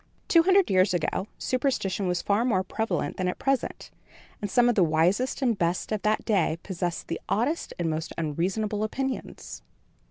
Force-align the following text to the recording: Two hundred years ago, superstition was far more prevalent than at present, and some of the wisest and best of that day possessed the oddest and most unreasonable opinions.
Two 0.27 0.41
hundred 0.41 0.71
years 0.71 0.95
ago, 0.95 1.27
superstition 1.37 2.07
was 2.07 2.23
far 2.23 2.43
more 2.43 2.63
prevalent 2.63 3.17
than 3.17 3.27
at 3.27 3.37
present, 3.37 3.91
and 4.41 4.49
some 4.49 4.67
of 4.67 4.73
the 4.73 4.81
wisest 4.83 5.43
and 5.43 5.55
best 5.59 5.91
of 5.91 6.01
that 6.01 6.25
day 6.25 6.57
possessed 6.63 7.07
the 7.07 7.21
oddest 7.29 7.71
and 7.77 7.87
most 7.87 8.11
unreasonable 8.17 8.83
opinions. 8.83 9.61